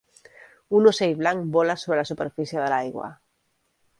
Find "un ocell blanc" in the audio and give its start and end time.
0.79-1.51